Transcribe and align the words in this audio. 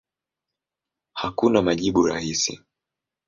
Hakuna 1.13 1.61
majibu 1.61 2.03
rahisi. 2.07 2.59